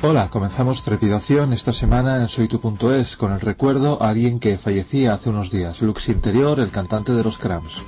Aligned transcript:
Hola, 0.00 0.30
comenzamos 0.30 0.84
Trepidación 0.84 1.52
esta 1.52 1.72
semana 1.72 2.18
en 2.18 2.28
soytu.es 2.28 3.16
con 3.16 3.32
el 3.32 3.40
recuerdo 3.40 4.00
a 4.00 4.10
alguien 4.10 4.38
que 4.38 4.56
fallecía 4.56 5.12
hace 5.12 5.28
unos 5.28 5.50
días, 5.50 5.82
Lux 5.82 6.08
Interior, 6.08 6.60
el 6.60 6.70
cantante 6.70 7.12
de 7.12 7.24
los 7.24 7.36
Cramps. 7.36 7.82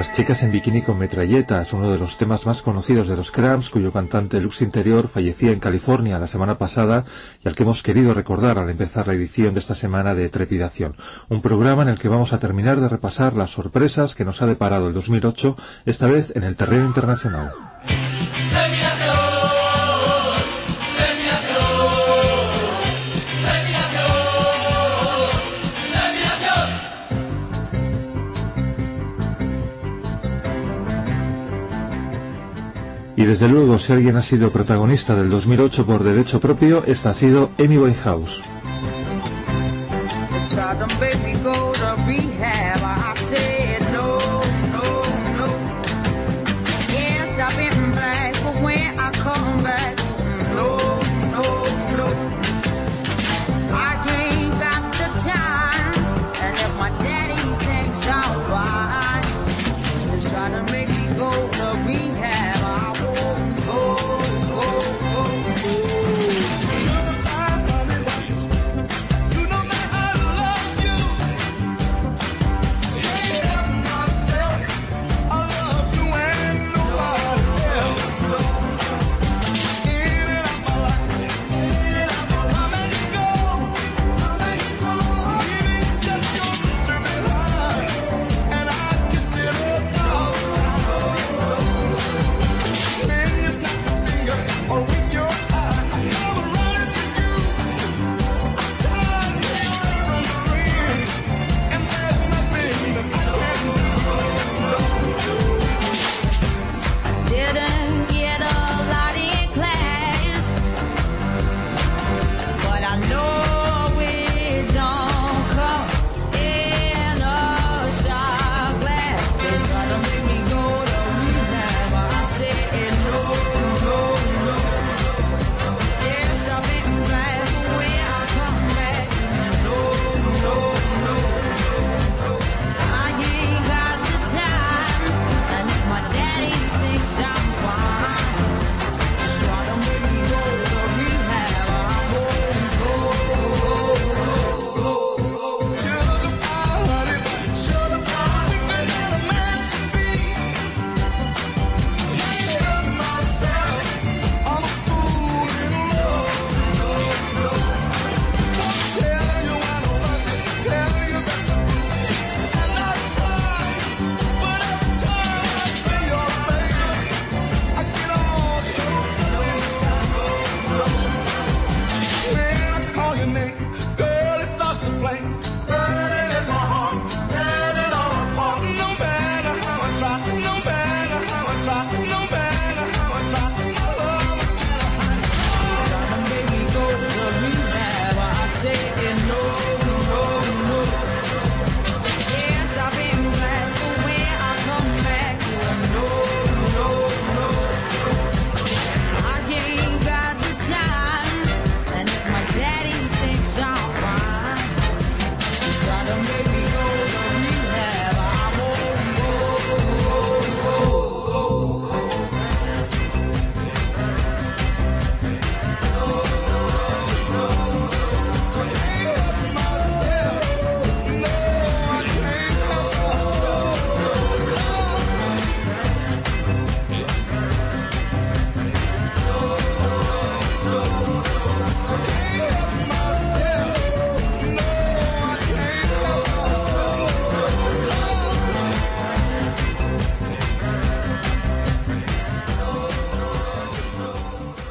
Las 0.00 0.12
chicas 0.12 0.42
en 0.42 0.50
bikini 0.50 0.80
con 0.80 0.96
metralleta 0.96 1.60
es 1.60 1.74
uno 1.74 1.92
de 1.92 1.98
los 1.98 2.16
temas 2.16 2.46
más 2.46 2.62
conocidos 2.62 3.06
de 3.06 3.16
los 3.16 3.30
Cramps, 3.30 3.68
cuyo 3.68 3.92
cantante 3.92 4.40
Lux 4.40 4.62
Interior 4.62 5.08
fallecía 5.08 5.50
en 5.50 5.60
California 5.60 6.18
la 6.18 6.26
semana 6.26 6.56
pasada 6.56 7.04
y 7.44 7.48
al 7.48 7.54
que 7.54 7.64
hemos 7.64 7.82
querido 7.82 8.14
recordar 8.14 8.58
al 8.58 8.70
empezar 8.70 9.08
la 9.08 9.12
edición 9.12 9.52
de 9.52 9.60
esta 9.60 9.74
semana 9.74 10.14
de 10.14 10.30
Trepidación. 10.30 10.96
Un 11.28 11.42
programa 11.42 11.82
en 11.82 11.90
el 11.90 11.98
que 11.98 12.08
vamos 12.08 12.32
a 12.32 12.38
terminar 12.38 12.80
de 12.80 12.88
repasar 12.88 13.36
las 13.36 13.50
sorpresas 13.50 14.14
que 14.14 14.24
nos 14.24 14.40
ha 14.40 14.46
deparado 14.46 14.88
el 14.88 14.94
2008, 14.94 15.54
esta 15.84 16.06
vez 16.06 16.32
en 16.34 16.44
el 16.44 16.56
terreno 16.56 16.86
internacional. 16.86 17.69
Y 33.20 33.26
desde 33.26 33.48
luego, 33.48 33.78
si 33.78 33.92
alguien 33.92 34.16
ha 34.16 34.22
sido 34.22 34.50
protagonista 34.50 35.14
del 35.14 35.28
2008 35.28 35.84
por 35.84 36.02
derecho 36.02 36.40
propio, 36.40 36.82
esta 36.86 37.10
ha 37.10 37.14
sido 37.14 37.50
Amy 37.58 37.76
Winehouse. 37.76 38.40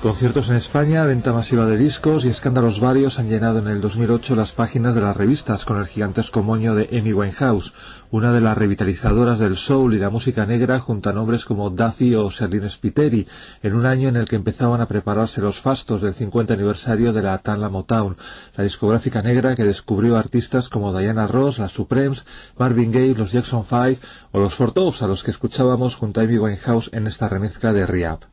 Conciertos 0.09 0.50
en 0.50 0.56
España, 0.56 1.06
venta 1.06 1.31
masiva 1.33 1.67
de 1.67 1.77
discos 1.77 2.25
y 2.25 2.29
escándalos 2.29 2.79
varios 2.79 3.19
han 3.19 3.29
llenado 3.29 3.59
en 3.59 3.67
el 3.67 3.79
2008 3.79 4.35
las 4.35 4.53
páginas 4.53 4.95
de 4.95 5.01
las 5.01 5.15
revistas 5.15 5.65
con 5.65 5.77
el 5.77 5.85
gigantesco 5.85 6.41
moño 6.41 6.73
de 6.73 6.89
Amy 6.97 7.13
Winehouse, 7.13 7.73
una 8.09 8.33
de 8.33 8.41
las 8.41 8.57
revitalizadoras 8.57 9.38
del 9.38 9.56
soul 9.56 9.94
y 9.94 10.00
la 10.00 10.09
música 10.09 10.47
negra 10.47 10.79
junto 10.79 11.11
a 11.11 11.13
nombres 11.13 11.45
como 11.45 11.69
Duffy 11.69 12.15
o 12.15 12.31
Serlin 12.31 12.67
Spiteri, 12.71 13.27
en 13.61 13.75
un 13.75 13.85
año 13.85 14.09
en 14.09 14.15
el 14.15 14.27
que 14.27 14.35
empezaban 14.35 14.81
a 14.81 14.88
prepararse 14.88 15.41
los 15.41 15.61
fastos 15.61 16.01
del 16.01 16.15
50 16.15 16.56
aniversario 16.56 17.13
de 17.13 17.21
la 17.21 17.38
Tanla 17.38 17.69
Motown, 17.69 18.17
la 18.57 18.63
discográfica 18.63 19.21
negra 19.21 19.56
que 19.56 19.63
descubrió 19.63 20.17
artistas 20.17 20.69
como 20.69 20.91
Diana 20.97 21.27
Ross, 21.27 21.59
las 21.59 21.73
Supremes, 21.73 22.25
Marvin 22.57 22.91
Gaye, 22.91 23.13
los 23.13 23.31
Jackson 23.31 23.63
Five 23.63 24.00
o 24.31 24.39
los 24.39 24.56
Four 24.56 24.73
a 25.01 25.06
los 25.07 25.21
que 25.21 25.29
escuchábamos 25.29 25.95
junto 25.95 26.19
a 26.19 26.23
Amy 26.23 26.39
Winehouse 26.39 26.89
en 26.94 27.06
esta 27.06 27.29
remezcla 27.29 27.73
de 27.73 27.85
Riap. 27.85 28.23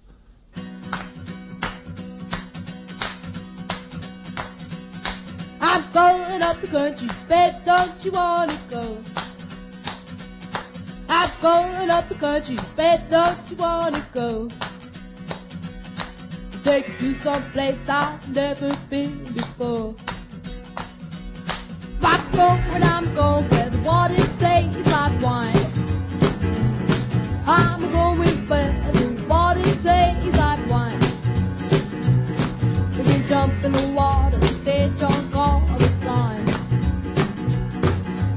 Up 6.57 6.63
the 6.63 6.69
country, 6.69 7.09
bet 7.29 7.65
don't 7.65 8.05
you 8.05 8.11
wanna 8.13 8.59
go? 8.71 8.99
I'm 11.09 11.31
going 11.43 11.91
up 11.91 12.09
the 12.09 12.15
country, 12.15 12.57
bet 12.77 13.11
don't 13.11 13.39
you 13.51 13.57
wanna 13.57 14.07
go? 14.15 14.49
Take 16.65 16.89
you 16.89 17.15
to 17.15 17.21
some 17.21 17.43
place 17.51 17.77
I've 17.89 18.35
never 18.35 18.75
been 18.89 19.25
before. 19.35 19.95
I'm 22.03 22.33
going, 22.33 22.83
I'm 22.83 23.15
going 23.15 23.49
where 23.49 23.71
the 23.71 23.79
water 23.81 24.27
tastes 24.39 24.91
like 24.91 25.21
wine. 25.21 25.67
I'm 27.47 27.81
going 27.93 28.49
where 28.49 28.93
the 28.93 29.27
water 29.29 29.63
tastes 29.83 30.37
like 30.39 30.71
wine. 30.71 31.01
We 32.97 33.05
can 33.05 33.27
jump 33.27 33.65
in 33.65 33.73
the 33.73 33.89
water, 33.95 34.41
stay 34.63 34.91
drunk 34.97 35.37
all. 35.37 35.66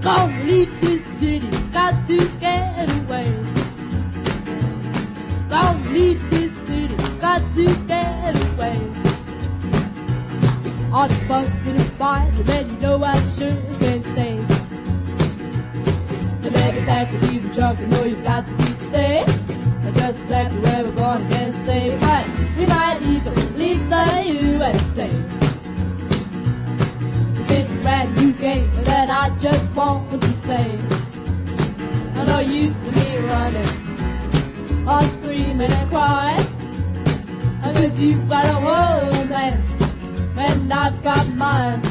Gonna 0.09 0.43
leave 0.43 0.81
this 0.81 1.05
city, 1.19 1.51
got 1.71 1.93
to 2.07 2.17
get 2.39 2.89
away. 2.89 3.29
Gonna 5.51 5.89
leave 5.91 6.29
this 6.31 6.51
city, 6.67 6.95
got 7.21 7.43
to 7.53 7.65
get 7.85 8.35
away. 8.47 8.77
All 10.91 11.07
the 11.07 11.13
fucking 11.27 11.77
and 11.77 11.93
fighting, 11.99 12.47
man, 12.47 12.69
you 12.71 12.79
know 12.79 13.03
I 13.03 13.21
sure 13.37 13.55
can 13.77 14.03
stay. 14.13 14.39
To 16.41 16.51
make 16.57 16.75
it 16.75 16.85
back 16.87 17.11
to 17.11 17.17
leave 17.27 17.43
the 17.43 17.53
drunk, 17.53 17.79
you 17.79 17.85
know 17.85 18.03
you 18.03 18.15
got 18.23 18.47
to 18.47 18.57
see 18.63 18.73
today. 18.85 19.23
I 19.27 19.91
just 19.91 20.27
left 20.27 20.55
where 20.55 20.85
we're 20.85 20.91
going, 20.93 21.29
can't 21.29 21.63
stay 21.63 21.95
right. 21.99 22.25
We 22.57 22.65
might 22.65 22.99
even 23.03 23.57
leave 23.59 23.87
the 23.87 24.23
USA. 24.25 25.38
Brand 27.89 28.15
new 28.17 28.33
game 28.33 28.71
that 28.83 29.09
I 29.09 29.35
just 29.39 29.65
want 29.73 30.11
to 30.11 30.19
play. 30.45 30.77
I 32.17 32.23
know 32.23 32.37
you 32.37 32.69
used 32.69 32.85
to 32.85 32.91
be 32.91 33.17
running, 33.17 34.87
all 34.87 35.01
screaming 35.01 35.71
and 35.71 35.89
crying. 35.89 36.45
Cause 37.63 37.99
you've 37.99 38.29
got 38.29 38.45
a 38.45 38.57
woman, 38.61 39.53
and 40.37 40.71
I've 40.71 41.01
got 41.01 41.27
mine. 41.29 41.88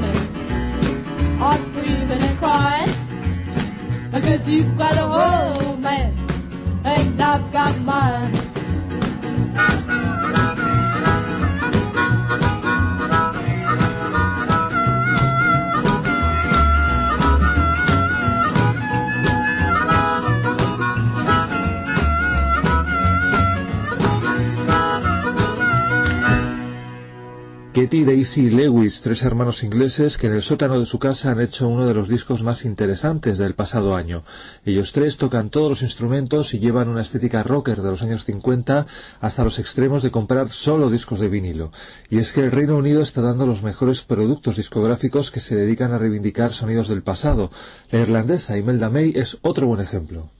Running, 0.00 1.40
all 1.40 1.56
screaming 1.56 2.10
and 2.10 2.38
crying. 2.38 2.94
Because 4.10 4.46
you've 4.48 4.76
got 4.78 4.96
a 4.96 5.06
whole 5.06 5.76
man, 5.76 6.14
and 6.84 7.20
I've 7.20 7.52
got 7.52 7.78
mine. 7.80 8.37
Daisy 27.88 28.42
y 28.42 28.50
Lewis, 28.50 29.00
tres 29.00 29.22
hermanos 29.22 29.62
ingleses 29.62 30.18
que 30.18 30.26
en 30.26 30.34
el 30.34 30.42
sótano 30.42 30.78
de 30.78 30.84
su 30.84 30.98
casa 30.98 31.30
han 31.30 31.40
hecho 31.40 31.68
uno 31.68 31.86
de 31.86 31.94
los 31.94 32.06
discos 32.06 32.42
más 32.42 32.66
interesantes 32.66 33.38
del 33.38 33.54
pasado 33.54 33.96
año. 33.96 34.24
Ellos 34.66 34.92
tres 34.92 35.16
tocan 35.16 35.48
todos 35.48 35.70
los 35.70 35.80
instrumentos 35.82 36.52
y 36.52 36.58
llevan 36.58 36.88
una 36.88 37.00
estética 37.00 37.42
rocker 37.42 37.80
de 37.80 37.90
los 37.90 38.02
años 38.02 38.24
50 38.26 38.86
hasta 39.22 39.42
los 39.42 39.58
extremos 39.58 40.02
de 40.02 40.10
comprar 40.10 40.50
solo 40.50 40.90
discos 40.90 41.18
de 41.18 41.30
vinilo. 41.30 41.72
Y 42.10 42.18
es 42.18 42.32
que 42.34 42.40
el 42.44 42.52
Reino 42.52 42.76
Unido 42.76 43.00
está 43.00 43.22
dando 43.22 43.46
los 43.46 43.62
mejores 43.62 44.02
productos 44.02 44.56
discográficos 44.56 45.30
que 45.30 45.40
se 45.40 45.56
dedican 45.56 45.92
a 45.92 45.98
reivindicar 45.98 46.52
sonidos 46.52 46.88
del 46.88 47.02
pasado. 47.02 47.50
La 47.90 48.00
irlandesa 48.00 48.58
Imelda 48.58 48.90
May 48.90 49.14
es 49.16 49.38
otro 49.40 49.66
buen 49.66 49.80
ejemplo. 49.80 50.30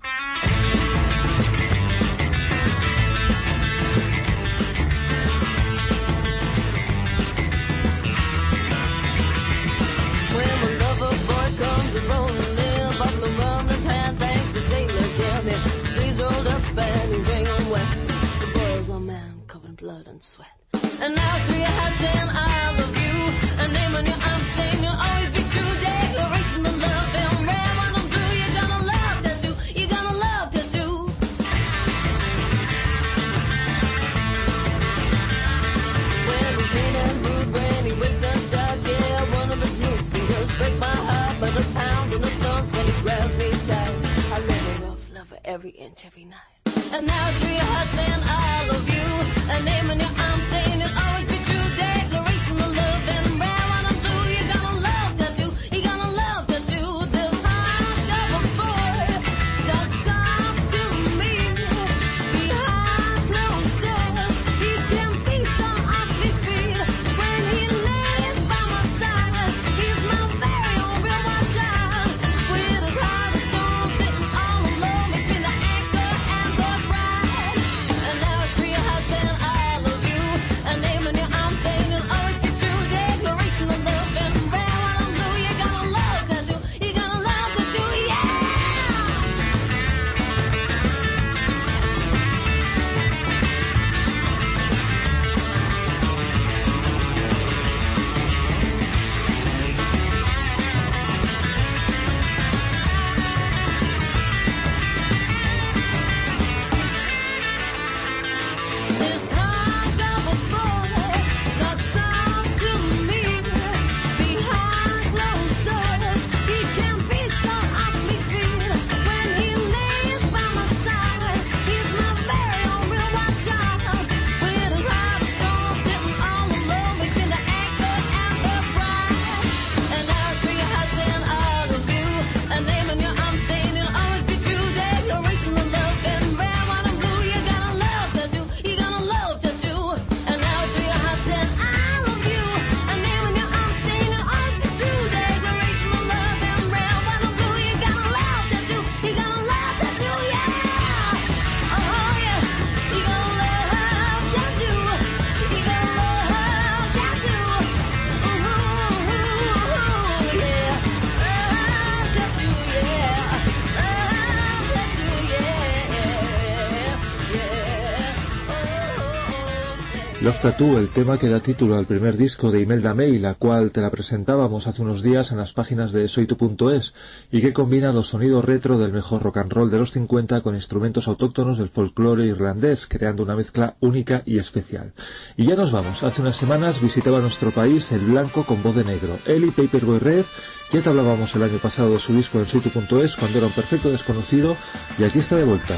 Love 170.28 170.40
Tattoo, 170.42 170.78
el 170.78 170.90
tema 170.90 171.16
que 171.16 171.30
da 171.30 171.40
título 171.40 171.78
al 171.78 171.86
primer 171.86 172.18
disco 172.18 172.50
de 172.50 172.60
Imelda 172.60 172.92
May, 172.92 173.18
la 173.18 173.32
cual 173.32 173.70
te 173.70 173.80
la 173.80 173.88
presentábamos 173.88 174.66
hace 174.66 174.82
unos 174.82 175.02
días 175.02 175.32
en 175.32 175.38
las 175.38 175.54
páginas 175.54 175.90
de 175.90 176.06
soytu.es 176.06 176.92
y 177.32 177.40
que 177.40 177.54
combina 177.54 177.94
los 177.94 178.08
sonidos 178.08 178.44
retro 178.44 178.78
del 178.78 178.92
mejor 178.92 179.22
rock 179.22 179.38
and 179.38 179.50
roll 179.50 179.70
de 179.70 179.78
los 179.78 179.92
50 179.92 180.42
con 180.42 180.54
instrumentos 180.54 181.08
autóctonos 181.08 181.56
del 181.56 181.70
folclore 181.70 182.26
irlandés, 182.26 182.86
creando 182.86 183.22
una 183.22 183.36
mezcla 183.36 183.76
única 183.80 184.22
y 184.26 184.36
especial. 184.36 184.92
Y 185.38 185.46
ya 185.46 185.56
nos 185.56 185.72
vamos. 185.72 186.02
Hace 186.02 186.20
unas 186.20 186.36
semanas 186.36 186.82
visitaba 186.82 187.20
nuestro 187.20 187.50
país 187.50 187.90
el 187.92 188.00
blanco 188.00 188.44
con 188.44 188.62
voz 188.62 188.76
de 188.76 188.84
negro, 188.84 189.18
Eli 189.24 189.50
Paperboy 189.50 189.98
Red, 189.98 190.26
ya 190.70 190.82
te 190.82 190.90
hablábamos 190.90 191.34
el 191.36 191.42
año 191.42 191.56
pasado 191.56 191.92
de 191.92 192.00
su 192.00 192.12
disco 192.12 192.38
en 192.38 192.46
soytu.es 192.46 193.16
cuando 193.16 193.38
era 193.38 193.46
un 193.46 193.52
perfecto 193.54 193.90
desconocido 193.90 194.58
y 194.98 195.04
aquí 195.04 195.20
está 195.20 195.36
de 195.36 195.44
vuelta. 195.44 195.74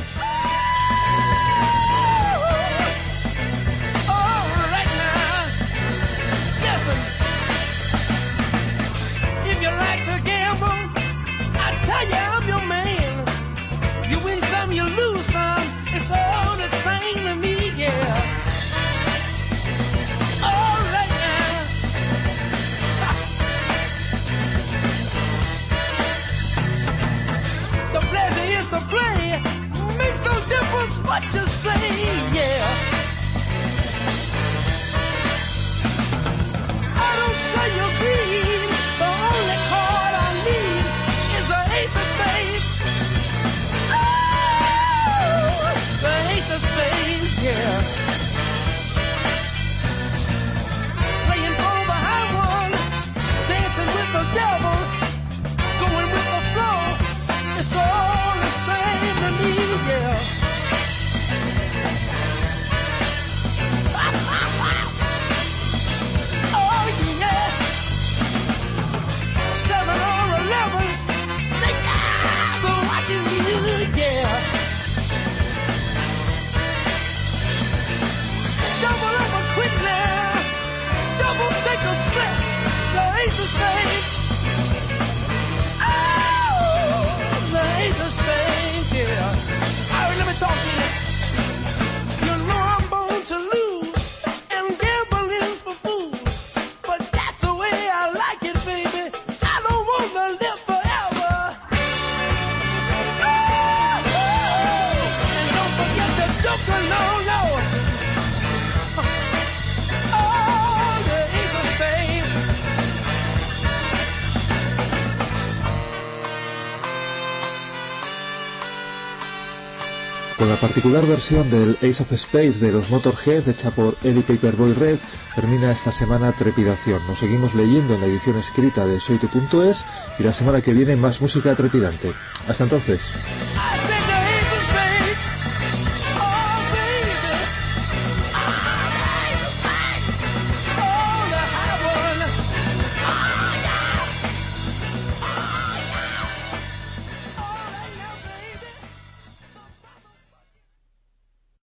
Con 120.40 120.48
la 120.48 120.56
particular 120.56 121.06
versión 121.06 121.50
del 121.50 121.76
Ace 121.82 122.02
of 122.02 122.12
Space 122.12 122.60
de 122.60 122.72
los 122.72 122.88
Motorhead 122.88 123.46
hecha 123.46 123.70
por 123.72 123.98
Eddie 124.02 124.22
Paperboy 124.22 124.72
Red, 124.72 124.96
termina 125.34 125.70
esta 125.70 125.92
semana 125.92 126.32
Trepidación. 126.32 127.06
Nos 127.06 127.18
seguimos 127.18 127.54
leyendo 127.54 127.94
en 127.94 128.00
la 128.00 128.06
edición 128.06 128.38
escrita 128.38 128.86
de 128.86 129.00
soytu.es 129.00 129.84
y 130.18 130.22
la 130.22 130.32
semana 130.32 130.62
que 130.62 130.72
viene 130.72 130.96
más 130.96 131.20
música 131.20 131.54
trepidante. 131.54 132.14
Hasta 132.48 132.64
entonces. 132.64 133.02